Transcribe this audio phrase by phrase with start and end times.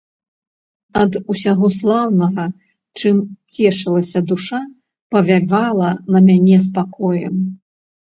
[1.01, 2.47] Ад усяго слаўнага,
[2.99, 3.15] чым
[3.59, 4.59] цешылася душа,
[5.15, 7.35] павявала на мяне спакоем.